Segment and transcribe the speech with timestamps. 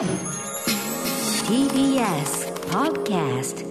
[0.00, 0.08] TBS
[2.70, 3.66] Podcast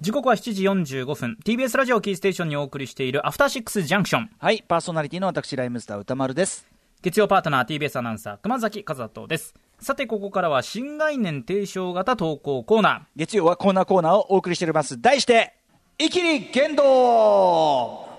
[0.00, 6.68] 時刻は7時45分 TBS ラジオキーステーションにお送りしているアフターシックスジャンクションはい、パーソナリティの私、ライムスター歌丸です。
[7.02, 15.00] 月曜パートナー TBS アナウンサー熊崎和人ですさてここからは新概念提唱型投稿コーナ月曜はコーナーコーナーをお送りしております。
[15.00, 15.54] 題して、
[15.98, 18.09] イキリ言動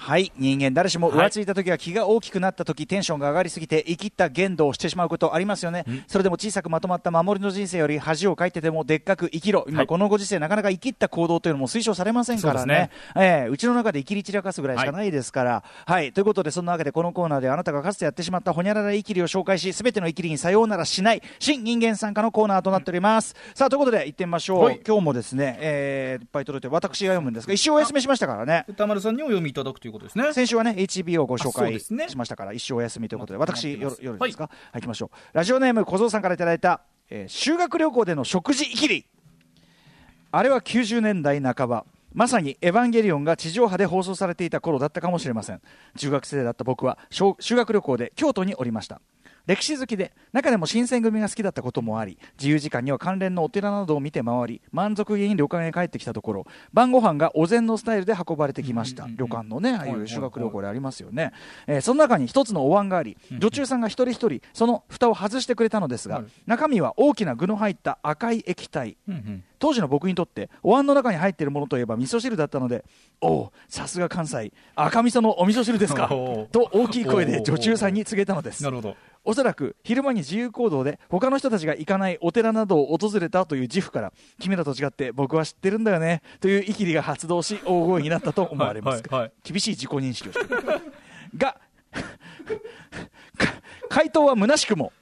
[0.00, 5.84] はい、人間誰しも浮ついた時は気が大きくなった時、テンションが上がりすぎて生きった言動をしてしまうことありますよね。
[6.06, 9.66] それでも小さくまとまった守りの人生より恥をかいてでもでっかく生きろ。
[9.68, 12.90] 今、はいこのご時世なかなか生きった行動というのも推奨されませんからね。
[13.16, 15.64] ええうちの中で生きり散らかすぐらいしかないですから。
[15.84, 23.34] はい、ということでそんなわけでこのコーナーであなたがかつてやってしまったほにゃらら生きりを紹介し、すべての生きりにさようならしない新人間参加のコーナーとなっております。
[23.54, 24.64] さあということで行ってみましょう。
[24.64, 28.64] はい今日もですね、えー、いっぱい届いて私が読むんですが、一生お休みしましたからね。
[28.68, 35.36] ー歌丸さんにお読みいただくということですね先週はね HB をご紹介しましたから、一生お休みということで、ま私、夜夜ですか、はい、行きましょう。
[35.36, 39.06] ラジオネーム小僧さんからいただいた、えー修学旅行での食事いきり。
[40.30, 41.86] あれは90年代半ば。
[42.12, 45.60] まさにエヴァンゲリオンが地上波で放送されていた頃だったかもしれません
[45.96, 49.00] 中学生だった僕は小修学旅行で京都におりました
[49.48, 61.32] 歴史好きで中でも新選組が好きだったこともあり自由時間には関連のお寺などを見て回り満足げに旅館へ帰ってきたところ晩ご飯がお膳のスタイルで運ばれてきました、旅館のねああいう修学旅行でありますよね、
[61.66, 66.26] えーその中に一つのお椀があり女中さんが一人一人その蓋を外してくれたのですが、はい。
[66.46, 68.98] 中身は大きな具の入った赤い液体。
[69.58, 72.84] 当時の僕にとってお椀の中に入っているものといえば味噌汁だったので
[73.20, 74.52] おおさすが関西。
[74.76, 76.08] 赤味噌のお味噌汁ですか？
[76.08, 78.62] と大きい声で女中さんに告げたのです。
[78.62, 78.96] なるほど
[79.28, 84.10] おそらく昼間に自由行動で他の人たちが行かないお寺などを訪れたという自負から
[84.40, 90.62] 君らと違って僕は知ってるんだよねというイキリが発動し大声になったと思われます、はい厳しい自己認識をしている
[91.36, 91.60] が
[93.36, 93.60] か
[93.90, 94.94] 回答は虚しくも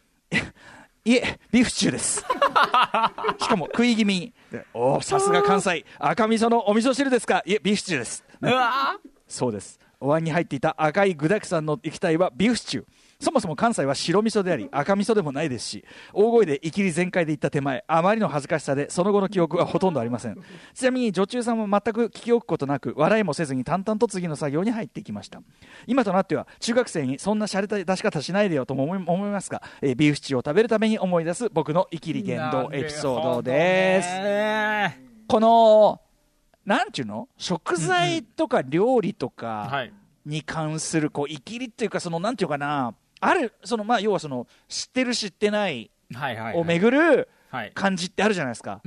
[1.04, 2.24] いえビーフシチューです。
[3.38, 4.18] しかも食い気味。
[4.18, 4.32] に
[4.74, 5.84] おおさすが関西。
[6.00, 7.44] 赤味噌のお味噌汁ですか。
[7.46, 8.24] いえビーフシチューです。
[8.40, 8.98] うわ
[9.28, 9.78] そうです。
[10.00, 12.84] お椀に入っていた赤い具だくさんの液体はビーフシチュー
[13.18, 20.38] そもそも関西は白味噌であり赤味噌でもないですし大声でいきり全開で言った手前あまりの恥ずかしさでその後の記憶はほとんどありません。
[20.74, 25.40] ちなみに女中さんは全く聞き置くことなく笑いもせずに淡々と次の作業に入っていきました。
[25.86, 34.08] 今となっては中学生にそんな洒落た出し方しないでよとも思いますが、えービーフシチューを食べるために思い出す僕のいきり言動エピソードです。
[34.08, 36.00] すこの
[36.64, 37.28] なんちゅうの？
[37.38, 39.92] 食材とか料理とか、はい。
[40.26, 47.72] に関するこういきりっていうかそのなんていうかなあるそのまあ要はその知ってる知ってないはいはいを巡るはい。
[47.74, 48.82] 感じってあるじゃないですか、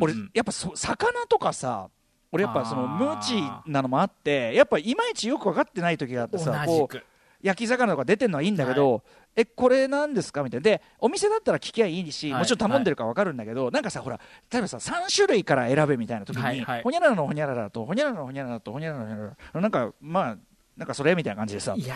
[0.00, 1.88] 俺やっぱそ魚とかさ
[2.30, 3.34] 俺やっぱその無知
[3.66, 6.96] なのもあってやっぱいまいちよく分かってない時があってさこう
[7.42, 9.02] 焼き魚とか出てるのはいいんだけど、
[9.34, 10.44] えこれなんですか？
[10.44, 10.62] みたいな。
[10.62, 12.40] でお店だったら聞きゃいいし、はい。
[12.40, 14.20] もちろん頼んでるから分かるんだけど、なんかさほら
[14.52, 16.82] 例えばさ3種類から選べみたいな時に、はいはい。
[16.84, 20.36] ほにゃららのほにゃららとほにゃららのほにゃららとほにゃららのほにゃららなんかまあ
[20.82, 21.74] なんかそれみたいな感じでさ。
[21.76, 21.94] いや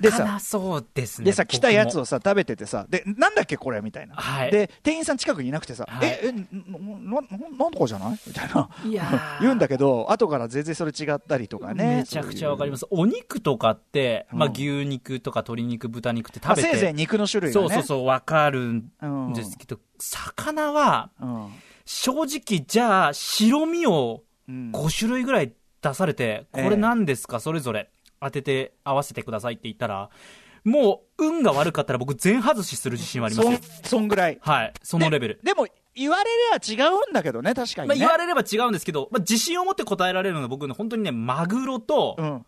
[0.00, 4.50] でさ魚そうですねでさ来たやつををさ食べててさでなんだっけこれみたいな、はい。
[4.50, 6.08] で店員さん近くにいなくてさ、はい。
[6.08, 6.38] ええな
[7.20, 8.18] ななんとかじゃない？
[8.26, 8.68] みたいな。
[8.84, 9.40] いやー。
[9.44, 12.80] 言うんだけど後から全然それ違ったりとかねめちゃくちゃわかります。
[12.80, 17.68] すお肉とかって、まあ、うん牛肉とか鶏肉豚肉ってまあ食べて、せいぜい肉の種類がね。
[17.68, 21.48] そうそうそうわかるんうんですけど、魚はうん。
[21.84, 24.70] 正直じゃあ白身をうん。
[24.72, 25.52] 5種類ぐらい
[25.82, 26.64] 出されて、ええ。
[26.64, 27.40] これ何ですか？
[27.40, 27.90] それぞれ
[28.24, 30.10] 当てて合わせてくださいって言ったら
[30.64, 33.58] もう運が悪かったら僕全外しする自信はありますよ。
[33.58, 34.38] そんそんぐらい。
[34.40, 34.72] はい。
[34.82, 35.38] そのレベル。
[35.42, 42.44] でも言われりゃ違うんだけどね確かにまあ、ね、言われれば違うんですけど、まあ、自信を持って答えられるのは僕ね本当にねマグロとうん。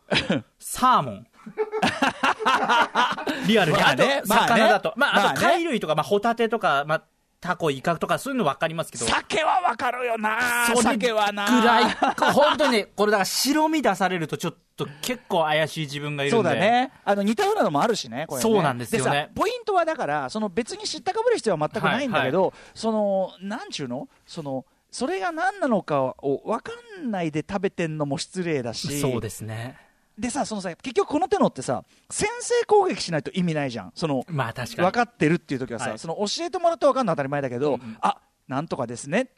[0.58, 1.26] サーモン。
[3.46, 5.30] リアルに、まあね魚だと、まあまあね。
[5.30, 7.04] あと貝類とか、まあ、ホタテとか、まあ、
[7.46, 9.06] タコイカとかそういうの分かりますけど。
[9.06, 11.60] 酒はわかるよな酒はな。
[11.60, 11.84] ぐらい
[12.32, 16.48] 本当にね これだから白身出されるとちょっと結構怪しい自分がいるんで。
[16.48, 16.90] そうだね。
[17.04, 18.42] あの似たようなのもあるしねこれね。
[18.42, 19.28] そうなんですよね。
[19.28, 24.08] さポイントはだからその別に知ったかぶる必要は全くないんだけど、そのなんちゅうの？
[24.26, 29.00] そのそれが何なのかを分かんないで食べてんのも失礼だし。
[29.00, 29.78] そうですね
[30.18, 33.92] でさそのさ結局この手のってさ先制攻撃しないと意味ないじゃん。
[33.94, 34.86] そのまあ確かに。
[34.88, 35.98] 分かってるっていう時はさ、はい。
[35.98, 37.96] その教えてもらって分かるのは当たり前だけど、うんうん。
[38.00, 38.18] あ
[38.48, 39.28] なんとかですね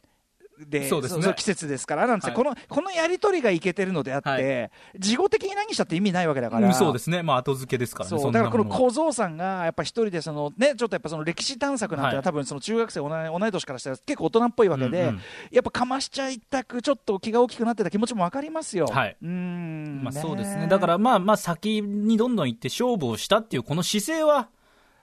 [0.67, 1.33] でそうですね。
[1.37, 2.35] 季節ですからなんて、はい。
[2.35, 4.71] このこのやり取りがいけてるのであって、はい。
[4.99, 7.23] 事後的に何したって意味ないわけだから、うんそうですね。
[7.23, 8.19] まあ後付けですからね。
[8.19, 12.23] そうだからこの小僧さんがやっぱ一人でそのねちょっとやっぱその歴史探索なんてのははい。
[12.23, 15.21] 多分その中学生同い同い年からしたら結構大人っぽいわけで、うんうん。
[15.51, 18.87] やっぱかましちゃいたくちょっと気が大きくなってた気持ちもわかりますよ。
[18.87, 19.15] はい。
[19.21, 20.01] うーん。
[20.03, 20.67] まあそうですね。
[20.67, 24.49] だからまあまあ先にどんどん行って勝負をしたっていうこの姿勢は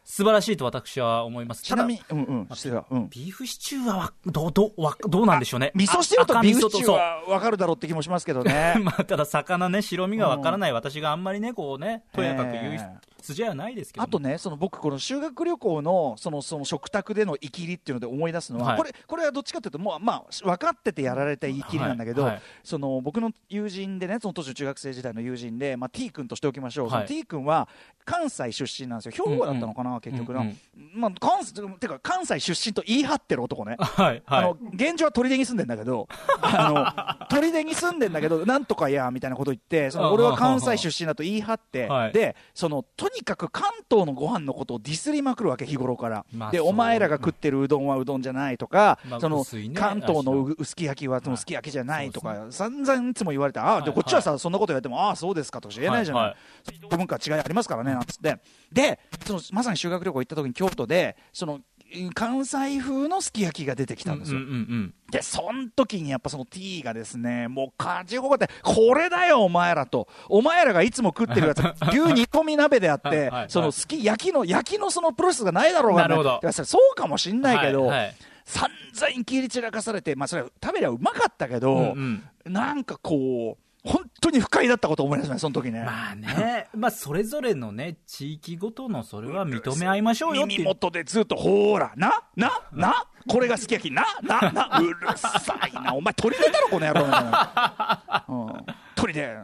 [0.08, 1.64] 素晴らしいと私は思います。
[1.64, 3.08] ちなみに、うんうん、してたうん。
[3.10, 5.72] ビーフシチューはわどうどうわどうなんでしょうね。
[5.74, 8.76] 味噌汁とあビーフシチューは分かるだろうって気もしますけどね。
[8.80, 12.78] まあ、ただ魚ね、白身がわからない私があんまりね、こうね、とやかく言うえ
[13.26, 14.04] 筋合いはないですけども。
[14.04, 18.78] あとね、その僕、この修学旅行のそのその食卓でのイキリっていうので思い出すのは、はい。
[18.78, 22.42] これこれはどっちかというと、もうまあ、分かっててやられたイキリなんだけど、はいはい。
[22.62, 27.06] その僕の友人でね、その当時中学生時代の友人で、まあ、T 君としておきましょう、はい。
[27.06, 27.68] T 君は
[28.04, 30.58] 関西出身なんですよ、兵庫だったのかな、結局な、うん。
[30.94, 33.76] まあ、関西てか関西出身と言い張ってる男ね。
[33.78, 34.22] はい、はい。
[34.26, 34.58] あの。
[34.72, 36.08] 現状は砦に住んでんだけど、
[36.40, 42.12] あの砦に住んでんだけど、なんとかやみたいなこと言って、その俺は関西出身だと言い張って、はい。
[42.12, 46.24] でそのとにかく関東のご飯のことをディスりまくるわけ、日頃から。
[46.32, 49.70] で、まあそうお前らが食ってるうどんはうどんじゃないとか、まあそのね。
[49.74, 56.22] 関東のう薄き焼きはそのすき焼きじゃないとか、散々いつも言われて、ああ、でこっちはさ、そんなこと言われても、ああ、そうですかとしか言えないじゃない。
[56.24, 56.32] はい。
[56.32, 56.38] はい
[56.96, 58.38] 文化違いありますからねなんつって。
[58.72, 61.60] でそのまさに修学旅行行った時に京都でその
[62.14, 70.08] 関西風のすき焼きが出てきたんですよ、うんうんうんでその時にやっぱその T がですねもう勝ち誇ってこれだよお前らと。
[70.28, 71.60] お前らがいつも食ってるやつ
[71.92, 78.14] 牛煮込み鍋であって、そのすき焼きの焼きのそのプロセスがないだろうが、ね、なそうかもしんないけど、はいはい
[78.46, 83.65] 散々切り散らかされて、まあ、それは食べりゃうまかったけど、うんなんかこう本
[84.26, 85.82] 当に不快だったことを思い出しましたその時ね。
[85.84, 90.58] まあね、 まあそれぞれのね、地域ごとのそれは認め合いましょうよっていう。
[90.60, 98.24] 耳元でずっと、ほーら、な、な、な、これがすき焼き、な、な、な、 うるさいな、お前、鳥出だろ、この野郎みたいな。
[98.28, 99.36] うん、鳥出。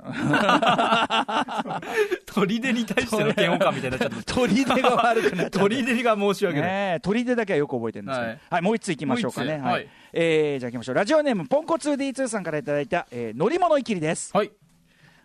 [2.26, 5.58] 鳥出に対しての嫌悪感みたいになっちゃって鳥出が悪くなっち。
[5.58, 7.00] 鳥出が申し訳ない。
[7.00, 9.52] 鳥出だけはよく覚えてるんですけど、ははいい、もう一ついきましょうかね。
[9.52, 10.94] はいはいえーじゃあ行きましょう。
[10.94, 14.30] ラジオネーム、ポンコ 2D2 さんからいただいた、えー乗り物いきりです。
[14.34, 14.52] はい。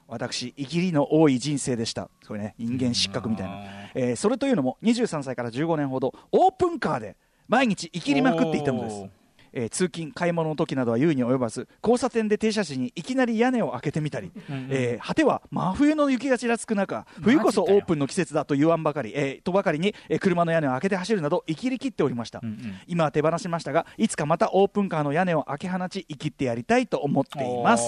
[0.08, 2.10] 私、いきりの多い人生でした。
[2.28, 3.64] これね、人間失格みたいなうん。
[3.96, 7.16] えーそれというのも、23歳から15年ほど、オープンカーで
[7.48, 9.06] 毎日いきりまくっていたのです。
[9.54, 22.40] えー通勤、買い物の時などは言うに及ばず、交差点で停車時にいきなり屋根を開けてみたり、うんうんえー果ては真冬の雪がちらつく中、冬こそオープンの季節だと言わんばかり、えーとばかりに、えー車の屋根を開けて走るなど、生きりきっておりました。
[22.44, 22.58] うんうん
[22.88, 27.84] 今は手放しましたが、いつかまたオープンカーの屋根を開け放ち、生きってやりたいと思っています。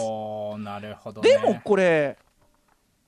[0.64, 1.30] なるほど、ね。
[1.30, 2.18] でもこれ、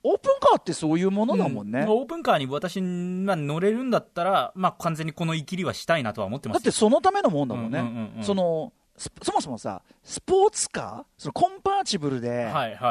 [0.04, 1.80] オープンカーってそういうものだもんね。
[1.80, 6.58] うオープンカーに私が乗れるんだったら、まあ、完全にこの生きりはしたいなとは思ってます。
[6.58, 8.24] だってそのためのもんだもんね、うんうんうんうん。
[8.24, 12.50] そのスそもそもさ、スポーツカー、そのコンパーチブルで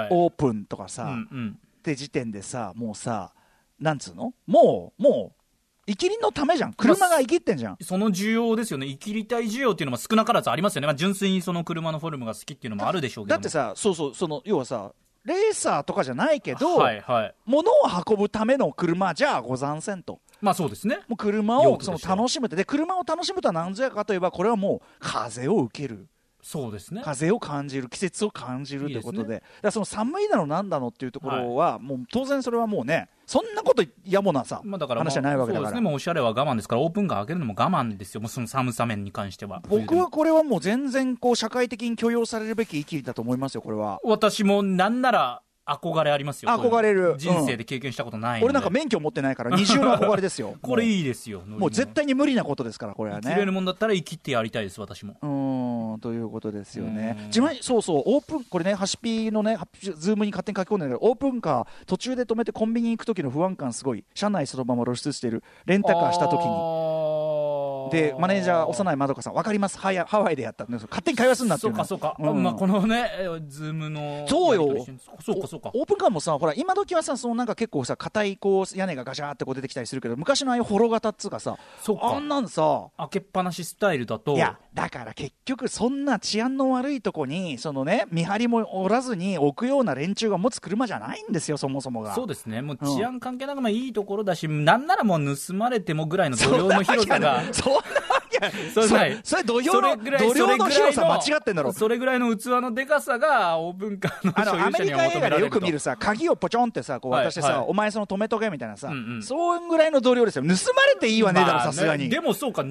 [0.10, 3.34] オープンとかさ、って時点でさ、もうさ、
[3.80, 5.41] なんつうの、もう、もう、
[5.88, 7.78] 生きりのためじゃん、車が生きってんじゃん。
[7.82, 13.42] その需要ですよね、生きりたい需要っていうのも少なからずありますよね、まあ、純粋にその車のフォルムが好きっていうのもあるでしょうけども。
[13.42, 14.94] だってさ、そうそう、その要はさ、
[15.24, 17.76] レーサーとかじゃないけど、はいはい、物を
[18.08, 20.20] 運ぶための車じゃござんせんと。
[20.42, 22.56] まあそうですね、もう車をその楽しむって。
[22.56, 26.08] で車を楽しむとは何ぞやかといえばこれはもう風を受ける
[26.42, 29.36] そうですね、風を感じる季節を感じるということで。
[29.36, 39.62] いいですだその寒いだのなんだのっていうところは、もう当然それはもうねそんなことやもなさ、まあ、だから、話じゃないわけだから、そうですね、もうおしゃれは我慢ですから、オープンカー開けるのも我慢ですよ、もうその寒さ面に関しては。
[39.70, 44.00] 僕はこれはもう全然こう社会的に許容されるべきイキりだと思いますよこれは。
[44.04, 47.16] 私もなんなら憧れありますよ、憧れる。
[47.18, 50.56] 人生で経験したことないんで、俺なんか免許持ってないから 二重の憧れですよ。
[50.62, 51.50] これもいいですよ、う。
[51.50, 53.22] もう絶対に無理なことですからこれはね。
[53.24, 55.18] イキれるもんだったらイキってやりたいです、私も。
[55.22, 57.16] うーんということですよね。
[57.20, 57.26] うん。
[57.28, 67.41] 自前そうそう、オープン、これね、ハシピのね、ズームに勝手に書き込んでるけど、オープンカー、途中で止めてコンビニに行く時の不安感すごい、車内そのまま露出してる、レンタカーした時に。
[67.94, 69.78] にで、マネージャー、幼いまどかさん、わかります？
[69.78, 72.44] ハワイハワイでやったんで、勝手に会話すんなっていうかそうか、うん。
[72.44, 74.86] まあ、このね、えズームのそうよ。
[75.24, 75.72] そうかそうか。
[75.74, 82.16] オープンカーもさ、ほら、今時はさ、そのなんか結構さ、硬いこう屋根がガシャーってこう出てきたりするけど、昔のああいう幌型っつうかさ、そうか。
[82.16, 84.36] あんなんさ、開けっぱなしスタイルだと。
[84.36, 92.16] いや、だから結局、そんな治安の悪いとこに、そのね、見張りもおらずに置くような連中が持つ車じゃないんですよ、そもそもが。
[92.16, 97.42] そうですね、もう治安関係なく、まあいいところだし、なんならもう盗まれてもぐらいの度量の広さが。
[97.52, 97.81] そん
[98.74, 101.74] そそれれそれ土俵の土量の広さ間違ってんだろ。
[101.74, 107.58] それぐらいの器のでかさがオープンカーのあのアメリカ映画でよく見るさ鍵をポチョンってさこう渡してさ、はい。
[107.60, 109.24] はいお前その止めとけみたいなさ、うんうん。
[109.24, 110.42] そんぐらいの度量ですよ。
[110.42, 110.56] 盗ま
[110.94, 112.66] れていいわねえだろまあさすがに、でもそうか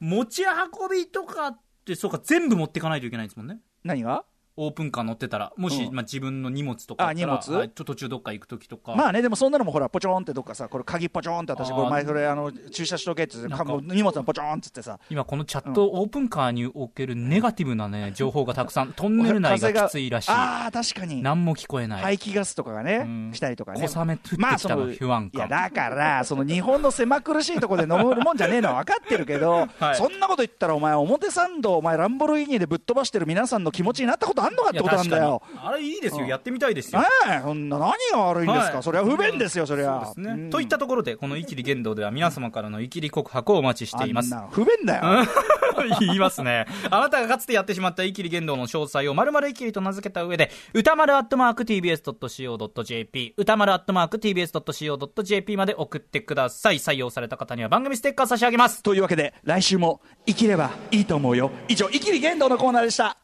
[0.00, 3.58] 持ち運びとかってそうか全部持っていかないといけないですもんね。
[3.84, 4.24] 何が？
[4.56, 5.94] オープンカー乗ってたら、もし、うん。
[5.94, 7.34] まあ、自分の荷物とかあ荷物？
[7.34, 14.98] はいちょっと途中どっか行くときとか、まあねでもそんなのもほらポチョンってどっかさこれ鍵ポチョンって私これ前それあの駐車しとけって荷物のポチョンってってさ。
[15.10, 20.30] 今このチャットオープンカーにおけるネガティブなね、情報がたくさん、トンネル内がきついらしい。
[20.32, 21.22] ああ確かに。
[21.22, 22.02] 何も聞こえない。
[22.02, 23.30] 排気ガスとかがね、うん。
[23.34, 23.88] したりとかね。
[23.88, 32.54] 小雨降ってきたまあそのの不安感いやだからその日本の狭苦しいところで飲むもんじゃねえのは分かってるけど、はいそんなこと言ったらお前表参道お前ランボルギー。
[32.54, 35.42] ニでぶっ飛ばしてる皆さんの気持ちになったことあんのかってことなんだよ。
[35.62, 37.02] あれいいですよ、やってみたいですよ。
[37.26, 38.82] ええそんな何が悪いんですか、はい。
[38.82, 40.46] それは不便ですよそれはそうですね。
[40.48, 40.50] ん。
[40.50, 44.34] といったところで、このイキリ言動では皆様からのイキリ告白をお待ちしています。
[44.50, 45.26] 不便だよ、
[46.00, 46.66] 言いますね。
[46.90, 56.76] あなたがかつてやってしまったイキリ言動の詳細を丸々イキリと名付けた上で、歌丸アットマーク tbs.co.jp、歌丸アットマーク tbs.co.jp まで送ってください。
[56.76, 58.82] 採用された方には番組ステッカー差し上げます。
[58.82, 61.50] というわけで来週も生きればいいと思うよ。
[61.68, 63.23] 以上生きり言動のコーナーでした